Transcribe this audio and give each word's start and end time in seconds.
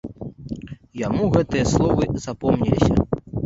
Яму 1.01 1.29
гэтыя 1.37 1.69
словы 1.75 2.11
запомніліся. 2.27 2.93